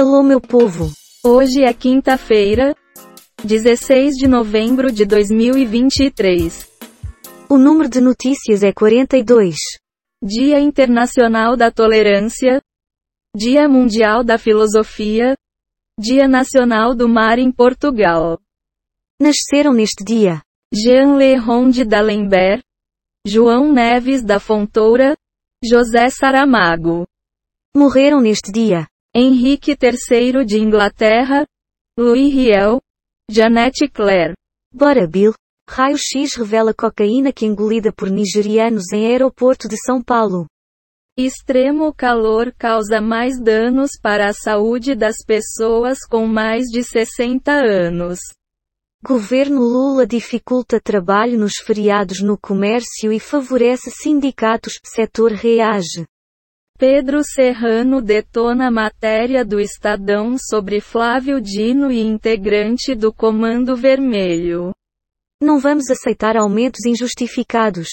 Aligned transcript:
Alô 0.00 0.22
meu 0.22 0.40
povo! 0.40 0.90
Hoje 1.22 1.62
é 1.62 1.74
quinta-feira, 1.74 2.74
16 3.44 4.14
de 4.14 4.26
novembro 4.26 4.90
de 4.90 5.04
2023. 5.04 6.66
O 7.50 7.58
número 7.58 7.86
de 7.86 8.00
notícias 8.00 8.62
é 8.62 8.72
42. 8.72 9.56
Dia 10.24 10.58
Internacional 10.58 11.54
da 11.54 11.70
Tolerância, 11.70 12.62
Dia 13.36 13.68
Mundial 13.68 14.24
da 14.24 14.38
Filosofia, 14.38 15.36
Dia 15.98 16.26
Nacional 16.26 16.94
do 16.94 17.06
Mar 17.06 17.38
em 17.38 17.52
Portugal. 17.52 18.40
Nasceram 19.20 19.74
neste 19.74 20.02
dia 20.02 20.40
Jean 20.72 21.16
Leron 21.16 21.68
de 21.68 21.84
D'Alembert, 21.84 22.62
João 23.26 23.70
Neves 23.70 24.24
da 24.24 24.40
Fontoura, 24.40 25.14
José 25.62 26.08
Saramago. 26.08 27.06
Morreram 27.76 28.22
neste 28.22 28.50
dia 28.50 28.88
Henrique 29.12 29.72
III 29.72 30.44
de 30.44 30.60
Inglaterra, 30.60 31.44
Louis 31.98 32.32
Riel, 32.32 32.80
Janete 33.28 33.88
Claire. 33.88 34.34
Bora 34.72 35.04
Bill. 35.04 35.34
Raio-X 35.68 36.36
revela 36.36 36.72
cocaína 36.72 37.32
que 37.32 37.44
engolida 37.44 37.92
por 37.92 38.08
nigerianos 38.08 38.92
em 38.92 39.06
aeroporto 39.06 39.68
de 39.68 39.76
São 39.76 40.00
Paulo. 40.00 40.46
Extremo 41.16 41.92
calor 41.92 42.54
causa 42.56 43.00
mais 43.00 43.40
danos 43.42 43.90
para 44.00 44.28
a 44.28 44.32
saúde 44.32 44.94
das 44.94 45.16
pessoas 45.26 46.06
com 46.08 46.24
mais 46.24 46.66
de 46.66 46.84
60 46.84 47.50
anos. 47.50 48.20
Governo 49.04 49.60
Lula 49.60 50.06
dificulta 50.06 50.80
trabalho 50.80 51.36
nos 51.36 51.56
feriados 51.56 52.20
no 52.20 52.38
comércio 52.38 53.12
e 53.12 53.18
favorece 53.18 53.90
sindicatos. 53.90 54.74
Setor 54.84 55.32
reage. 55.32 56.06
Pedro 56.80 57.20
Serrano 57.22 58.00
detona 58.00 58.70
matéria 58.70 59.44
do 59.44 59.60
Estadão 59.60 60.36
sobre 60.38 60.80
Flávio 60.80 61.38
Dino 61.38 61.92
e 61.92 62.00
integrante 62.00 62.94
do 62.94 63.12
Comando 63.12 63.76
Vermelho. 63.76 64.72
Não 65.42 65.58
vamos 65.60 65.90
aceitar 65.90 66.38
aumentos 66.38 66.86
injustificados. 66.86 67.88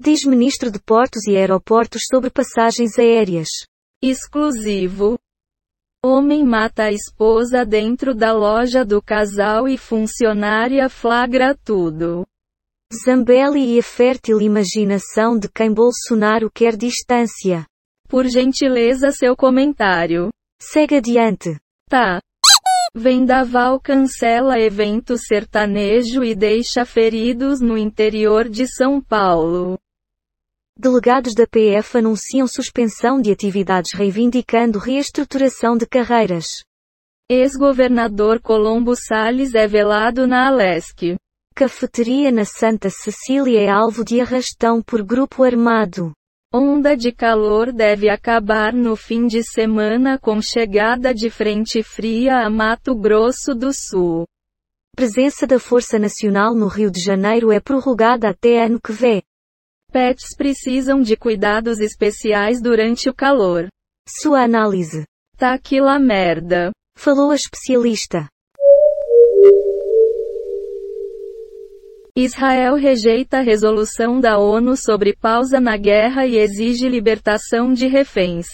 Diz 0.00 0.24
ministro 0.24 0.70
de 0.70 0.80
Portos 0.80 1.26
e 1.26 1.36
Aeroportos 1.36 2.04
sobre 2.10 2.30
passagens 2.30 2.98
aéreas. 2.98 3.48
Exclusivo. 4.02 5.18
Homem 6.02 6.42
mata 6.42 6.84
a 6.84 6.90
esposa 6.90 7.66
dentro 7.66 8.14
da 8.14 8.32
loja 8.32 8.82
do 8.82 9.02
casal 9.02 9.68
e 9.68 9.76
funcionária 9.76 10.88
flagra 10.88 11.54
tudo. 11.54 12.26
Zambelli 13.04 13.74
e 13.74 13.78
a 13.78 13.82
fértil 13.82 14.40
imaginação 14.40 15.38
de 15.38 15.50
quem 15.50 15.70
Bolsonaro 15.70 16.50
quer 16.50 16.78
distância. 16.78 17.66
Por 18.12 18.26
gentileza 18.26 19.10
seu 19.10 19.34
comentário. 19.34 20.28
Segue 20.60 20.96
adiante. 20.96 21.58
Tá. 21.88 22.20
Vendaval 22.94 23.80
cancela 23.80 24.60
evento 24.60 25.16
sertanejo 25.16 26.22
e 26.22 26.34
deixa 26.34 26.84
feridos 26.84 27.58
no 27.62 27.78
interior 27.78 28.50
de 28.50 28.66
São 28.66 29.00
Paulo. 29.00 29.78
Delegados 30.78 31.32
da 31.32 31.46
PF 31.46 31.96
anunciam 31.96 32.46
suspensão 32.46 33.18
de 33.18 33.32
atividades 33.32 33.94
reivindicando 33.94 34.78
reestruturação 34.78 35.74
de 35.74 35.86
carreiras. 35.86 36.62
Ex-governador 37.30 38.42
Colombo 38.42 38.94
Salles 38.94 39.54
é 39.54 39.66
velado 39.66 40.26
na 40.26 40.48
Alesc. 40.48 41.16
Cafeteria 41.54 42.30
na 42.30 42.44
Santa 42.44 42.90
Cecília 42.90 43.62
é 43.62 43.70
alvo 43.70 44.04
de 44.04 44.20
arrastão 44.20 44.82
por 44.82 45.02
grupo 45.02 45.44
armado. 45.44 46.12
Onda 46.54 46.94
de 46.94 47.10
calor 47.12 47.72
deve 47.72 48.10
acabar 48.10 48.74
no 48.74 48.94
fim 48.94 49.26
de 49.26 49.42
semana 49.42 50.18
com 50.18 50.42
chegada 50.42 51.14
de 51.14 51.30
frente 51.30 51.82
fria 51.82 52.44
a 52.44 52.50
Mato 52.50 52.94
Grosso 52.94 53.54
do 53.54 53.72
Sul. 53.72 54.26
Presença 54.94 55.46
da 55.46 55.58
Força 55.58 55.98
Nacional 55.98 56.54
no 56.54 56.66
Rio 56.66 56.90
de 56.90 57.00
Janeiro 57.00 57.50
é 57.50 57.58
prorrogada 57.58 58.28
até 58.28 58.66
ano 58.66 58.78
que 58.78 58.92
vem. 58.92 59.22
Pets 59.90 60.36
precisam 60.36 61.00
de 61.00 61.16
cuidados 61.16 61.80
especiais 61.80 62.60
durante 62.60 63.08
o 63.08 63.14
calor. 63.14 63.68
Sua 64.06 64.42
análise. 64.42 65.06
Tá 65.38 65.58
que 65.58 65.80
lá 65.80 65.98
merda. 65.98 66.70
Falou 66.98 67.30
a 67.30 67.34
especialista. 67.34 68.28
Israel 72.14 72.74
rejeita 72.74 73.38
a 73.38 73.40
resolução 73.40 74.20
da 74.20 74.38
ONU 74.38 74.76
sobre 74.76 75.16
pausa 75.16 75.58
na 75.58 75.78
guerra 75.78 76.26
e 76.26 76.36
exige 76.36 76.86
libertação 76.86 77.72
de 77.72 77.86
reféns. 77.86 78.48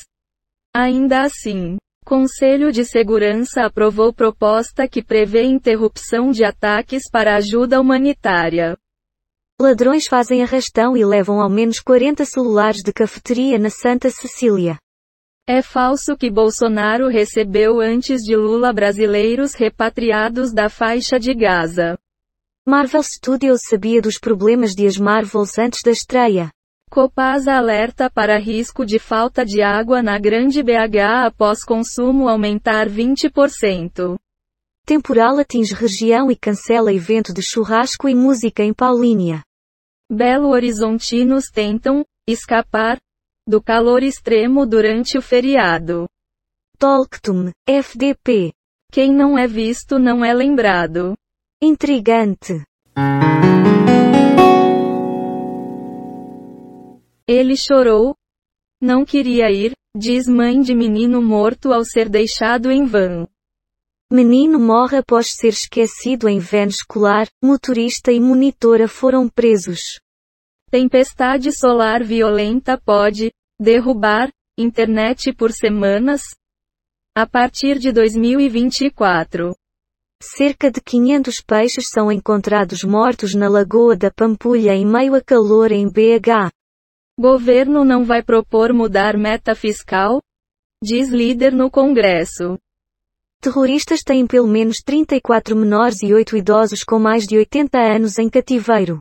Ainda 0.73 1.23
assim, 1.23 1.77
Conselho 2.05 2.71
de 2.71 2.85
Segurança 2.85 3.65
aprovou 3.65 4.13
proposta 4.13 4.87
que 4.87 5.03
prevê 5.03 5.43
interrupção 5.43 6.31
de 6.31 6.45
ataques 6.45 7.11
para 7.11 7.35
ajuda 7.35 7.81
humanitária. 7.81 8.77
Ladrões 9.61 10.07
fazem 10.07 10.41
arrastão 10.41 10.97
e 10.97 11.05
levam 11.05 11.41
ao 11.41 11.51
menos 11.51 11.81
40 11.81 12.25
celulares 12.25 12.81
de 12.81 12.93
cafeteria 12.93 13.59
na 13.59 13.71
Santa 13.71 14.09
Cecília. 14.09 14.79
É 15.49 15.63
falso 15.63 16.17
que 16.17 16.31
Bolsonaro 16.31 17.09
recebeu 17.09 17.81
antes 17.81 18.23
de 18.23 18.37
Lula 18.37 18.73
brasileiros 18.73 19.55
repatriados 19.55 20.53
da 20.55 20.69
faixa 20.69 21.19
de 21.19 21.35
Gaza. 21.35 21.99
Marvel 22.69 23.03
Studios 23.03 23.63
sabia 23.63 24.03
dos 24.03 24.19
problemas 24.19 24.75
de 24.75 24.87
as 24.87 24.99
Marvels 24.99 25.59
antes 25.59 25.83
da 25.83 25.91
estreia. 25.91 26.51
Copasa 26.91 27.55
alerta 27.55 28.11
para 28.11 28.39
risco 28.39 28.85
de 28.85 28.99
falta 28.99 29.43
de 29.43 29.63
água 29.63 30.03
na 30.03 30.19
Grande 30.19 30.63
BH 30.63 31.29
após 31.29 31.65
consumo 31.65 32.29
aumentar 32.29 32.87
20%. 32.87 34.19
Temporal 34.85 35.39
atinge 35.39 35.73
região 35.73 36.31
e 36.31 36.37
cancela 36.37 36.93
evento 36.93 37.33
de 37.33 37.41
churrasco 37.41 38.07
e 38.07 38.15
música 38.15 38.63
em 38.63 38.75
Paulínia. 38.75 39.43
Belo 40.13 40.49
Horizontinos 40.49 41.47
tentam 41.47 42.05
escapar 42.29 42.99
do 43.49 43.63
calor 43.63 44.03
extremo 44.03 44.67
durante 44.67 45.17
o 45.17 45.23
feriado. 45.23 46.07
Talktum, 46.79 47.51
FDP. 47.67 48.53
Quem 48.93 49.11
não 49.11 49.39
é 49.39 49.47
visto 49.47 49.99
não 49.99 50.23
é 50.23 50.35
lembrado. 50.35 51.15
Intrigante. 51.61 52.63
Ele 57.27 57.57
chorou. 57.57 58.15
Não 58.81 59.05
queria 59.05 59.51
ir, 59.51 59.73
diz 59.93 60.29
mãe 60.29 60.61
de 60.61 60.73
menino 60.73 61.21
morto 61.21 61.73
ao 61.73 61.85
ser 61.85 62.09
deixado 62.09 62.71
em 62.71 62.87
van. 62.87 63.27
Menino 64.09 64.61
morre 64.61 64.99
após 64.99 65.35
ser 65.35 65.49
esquecido 65.49 66.29
em 66.29 66.39
van 66.39 66.69
escolar, 66.69 67.27
motorista 67.43 68.13
e 68.13 68.21
monitora 68.21 68.87
foram 68.87 69.29
presos. 69.29 69.99
Tempestade 70.71 71.51
solar 71.51 72.05
violenta 72.05 72.79
pode 72.79 73.33
derrubar 73.61 74.31
internet 74.57 75.33
por 75.33 75.51
semanas? 75.51 76.23
A 77.17 77.27
partir 77.27 77.81
de 77.81 77.91
2024. 77.91 79.57
Cerca 80.21 80.69
de 80.69 80.81
500 80.81 81.41
peixes 81.41 81.91
são 81.91 82.11
encontrados 82.11 82.83
mortos 82.83 83.35
na 83.35 83.49
Lagoa 83.49 83.97
da 83.97 84.11
Pampulha 84.11 84.75
em 84.75 84.85
meio 84.85 85.15
a 85.15 85.23
calor 85.23 85.71
em 85.71 85.89
BH. 85.89 86.51
Governo 87.17 87.85
não 87.85 88.05
vai 88.05 88.23
propor 88.23 88.73
mudar 88.73 89.17
meta 89.17 89.55
fiscal? 89.55 90.21
Diz 90.83 91.09
líder 91.09 91.53
no 91.53 91.71
Congresso. 91.71 92.59
Terroristas 93.41 94.03
têm 94.03 94.27
pelo 94.27 94.49
menos 94.49 94.79
34 94.79 95.55
menores 95.55 96.03
e 96.03 96.13
8 96.13 96.37
idosos 96.37 96.83
com 96.83 96.99
mais 96.99 97.25
de 97.25 97.37
80 97.37 97.79
anos 97.79 98.19
em 98.19 98.29
cativeiro. 98.29 98.99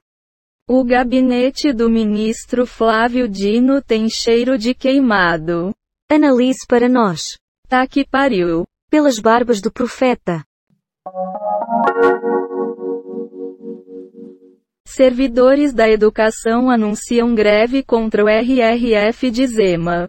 O 0.70 0.84
gabinete 0.84 1.74
do 1.74 1.90
ministro 1.90 2.68
Flávio 2.68 3.28
Dino 3.28 3.82
tem 3.82 4.08
cheiro 4.08 4.56
de 4.56 4.76
queimado. 4.76 5.74
Analise 6.12 6.66
para 6.68 6.88
nós. 6.88 7.38
Tá 7.68 7.88
que 7.88 8.06
pariu. 8.06 8.68
Pelas 8.90 9.18
barbas 9.18 9.60
do 9.60 9.72
profeta. 9.72 10.47
Servidores 14.86 15.74
da 15.74 15.88
educação 15.88 16.70
anunciam 16.70 17.36
greve 17.36 17.84
contra 17.84 18.24
o 18.24 18.28
RRF 18.28 19.30
de 19.30 19.46
Zema. 19.46 20.08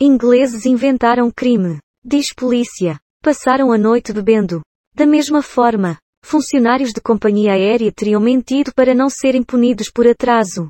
Ingleses 0.00 0.64
inventaram 0.64 1.30
crime. 1.30 1.78
Diz 2.02 2.32
polícia. 2.32 2.98
Passaram 3.22 3.70
a 3.70 3.78
noite 3.78 4.12
bebendo. 4.12 4.62
Da 4.94 5.04
mesma 5.04 5.42
forma, 5.42 5.98
funcionários 6.24 6.92
de 6.92 7.00
companhia 7.00 7.52
aérea 7.52 7.92
teriam 7.92 8.20
mentido 8.20 8.72
para 8.74 8.94
não 8.94 9.10
serem 9.10 9.42
punidos 9.42 9.90
por 9.90 10.06
atraso. 10.06 10.68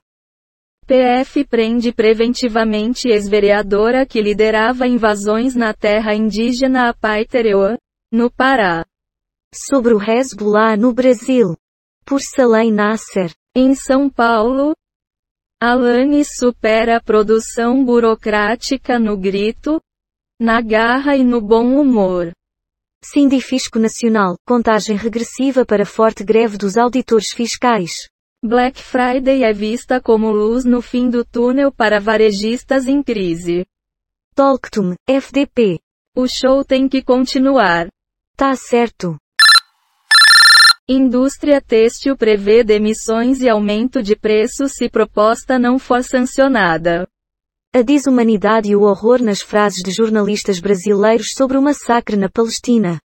PF 0.86 1.44
prende 1.44 1.92
preventivamente 1.92 3.08
ex-vereadora 3.08 4.04
que 4.04 4.20
liderava 4.20 4.86
invasões 4.86 5.54
na 5.54 5.72
terra 5.72 6.14
indígena 6.14 6.88
Apaitereoa, 6.90 7.78
no 8.12 8.30
Pará. 8.30 8.84
Sobre 9.56 9.94
o 9.94 10.02
Hezbollah 10.02 10.76
no 10.76 10.92
Brasil. 10.92 11.56
Por 12.04 12.20
Salem 12.20 12.72
Nasser. 12.72 13.32
Em 13.54 13.72
São 13.72 14.10
Paulo, 14.10 14.74
Alanis 15.62 16.36
supera 16.36 16.96
a 16.96 17.00
produção 17.00 17.84
burocrática 17.84 18.98
no 18.98 19.16
grito, 19.16 19.80
na 20.40 20.60
garra 20.60 21.16
e 21.16 21.22
no 21.22 21.40
bom 21.40 21.80
humor. 21.80 22.32
Sindifisco 23.04 23.78
Nacional, 23.78 24.34
contagem 24.44 24.96
regressiva 24.96 25.64
para 25.64 25.86
forte 25.86 26.24
greve 26.24 26.58
dos 26.58 26.76
auditores 26.76 27.32
fiscais. 27.32 28.08
Black 28.42 28.82
Friday 28.82 29.44
é 29.44 29.52
vista 29.52 30.00
como 30.00 30.32
luz 30.32 30.64
no 30.64 30.82
fim 30.82 31.08
do 31.08 31.24
túnel 31.24 31.70
para 31.70 32.00
varejistas 32.00 32.88
em 32.88 33.00
crise. 33.04 33.64
Talktum, 34.34 34.96
FDP. 35.08 35.78
O 36.16 36.26
show 36.26 36.64
tem 36.64 36.88
que 36.88 37.04
continuar. 37.04 37.86
Tá 38.36 38.56
certo. 38.56 39.16
Indústria 40.86 41.62
têxtil 41.62 42.14
prevê 42.14 42.62
demissões 42.62 43.40
e 43.40 43.48
aumento 43.48 44.02
de 44.02 44.14
preços 44.14 44.72
se 44.72 44.86
proposta 44.86 45.58
não 45.58 45.78
for 45.78 46.04
sancionada. 46.04 47.08
A 47.74 47.80
desumanidade 47.80 48.70
e 48.70 48.76
o 48.76 48.82
horror 48.82 49.22
nas 49.22 49.40
frases 49.40 49.82
de 49.82 49.90
jornalistas 49.90 50.60
brasileiros 50.60 51.32
sobre 51.32 51.56
o 51.56 51.62
massacre 51.62 52.18
na 52.18 52.28
Palestina. 52.28 53.00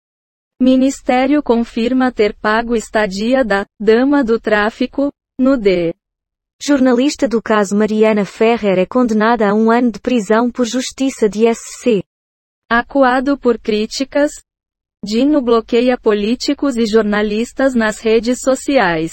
Ministério 0.59 1.43
confirma 1.43 2.11
ter 2.11 2.35
pago 2.35 2.75
estadia 2.75 3.45
da 3.45 3.67
dama 3.79 4.25
do 4.25 4.41
tráfico 4.41 5.13
no 5.39 5.59
D. 5.59 5.95
Jornalista 6.59 7.29
do 7.29 7.43
caso 7.43 7.77
Mariana 7.77 8.25
Ferrer 8.25 8.79
é 8.79 8.87
condenada 8.87 9.51
a 9.51 9.55
um 9.55 9.71
ano 9.71 9.93
de 9.93 10.01
prisão 10.01 10.51
por 10.51 10.65
justiça 10.65 11.29
de 11.29 11.45
SC. 11.55 12.03
Acuado 12.71 13.37
por 13.37 13.59
críticas, 13.59 14.33
Dino 15.07 15.41
bloqueia 15.41 15.97
políticos 15.97 16.77
e 16.77 16.85
jornalistas 16.85 17.77
nas 17.77 18.01
redes 18.01 18.41
sociais. 18.41 19.13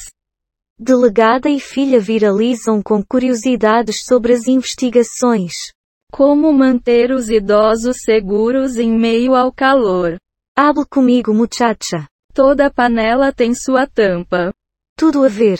Delegada 0.76 1.52
e 1.52 1.60
filha 1.60 2.00
viralizam 2.00 2.82
com 2.82 3.04
curiosidades 3.06 4.04
sobre 4.04 4.34
as 4.34 4.48
investigações. 4.48 5.72
Como 6.12 6.52
manter 6.52 7.12
os 7.12 7.30
idosos 7.30 7.98
seguros 8.04 8.78
em 8.78 8.92
meio 8.92 9.36
ao 9.36 9.54
calor? 9.54 10.18
Hable 10.58 10.88
comigo, 10.90 11.32
muchacha. 11.32 12.08
Toda 12.34 12.72
panela 12.72 13.32
tem 13.32 13.54
sua 13.54 13.86
tampa. 13.86 14.52
Tudo 14.98 15.24
a 15.24 15.28
ver. 15.28 15.60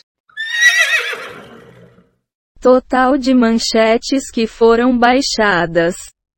Total 2.60 3.20
de 3.20 3.36
manchetes 3.36 4.32
que 4.32 4.48
foram 4.48 4.98
baixadas: 4.98 5.94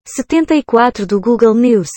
74 0.06 1.08
do 1.08 1.22
Google 1.22 1.54
News. 1.54 1.92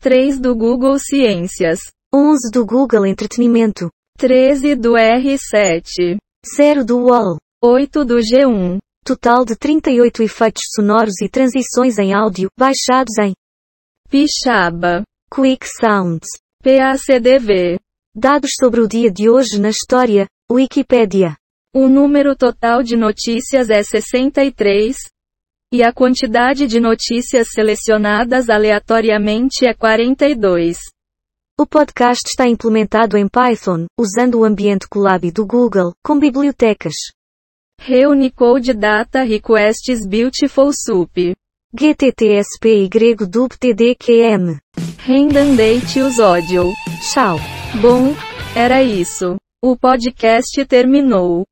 3 0.00 0.40
do 0.40 0.56
Google 0.56 0.98
Ciências, 0.98 1.78
11 2.14 2.50
do 2.50 2.64
Google 2.64 3.04
Entretenimento, 3.04 3.90
13 4.16 4.74
do 4.74 4.92
R7, 4.92 6.16
0 6.56 6.84
do 6.86 7.00
UOL, 7.00 7.36
8 7.62 8.04
do 8.06 8.16
G1. 8.16 8.78
Total 9.04 9.44
de 9.44 9.54
38 9.56 10.22
efeitos 10.22 10.62
sonoros 10.74 11.20
e 11.20 11.28
transições 11.28 11.98
em 11.98 12.14
áudio, 12.14 12.48
baixados 12.58 13.18
em 13.18 13.34
Pixaba, 14.08 15.02
Quick 15.30 15.66
Sounds, 15.68 16.28
PACDV. 16.62 17.78
Dados 18.16 18.52
sobre 18.58 18.80
o 18.80 18.88
dia 18.88 19.10
de 19.10 19.28
hoje 19.28 19.60
na 19.60 19.68
história, 19.68 20.26
Wikipédia. 20.50 21.36
O 21.74 21.88
número 21.88 22.34
total 22.34 22.82
de 22.82 22.96
notícias 22.96 23.68
é 23.68 23.82
63, 23.82 24.96
e 25.72 25.84
a 25.84 25.92
quantidade 25.92 26.66
de 26.66 26.80
notícias 26.80 27.48
selecionadas 27.52 28.50
aleatoriamente 28.50 29.66
é 29.66 29.72
42. 29.72 30.78
O 31.58 31.66
podcast 31.66 32.22
está 32.26 32.48
implementado 32.48 33.16
em 33.16 33.28
Python, 33.28 33.86
usando 33.98 34.40
o 34.40 34.44
ambiente 34.44 34.88
Colab 34.88 35.30
do 35.30 35.46
Google, 35.46 35.92
com 36.04 36.18
bibliotecas. 36.18 36.94
Reunicode 37.78 38.74
Data 38.74 39.22
Requests 39.22 40.06
Beautiful 40.08 40.72
Soup. 40.72 41.34
GTTSP 41.72 42.84
y 42.84 43.14
dubtdqm. 43.14 44.58
Rendandate 44.98 46.00
os 46.00 46.18
ódio. 46.18 46.72
Tchau. 47.00 47.38
Bom, 47.80 48.12
era 48.56 48.82
isso. 48.82 49.36
O 49.62 49.76
podcast 49.76 50.64
terminou. 50.64 51.44